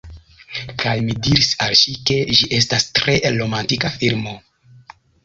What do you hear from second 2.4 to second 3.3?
estas tre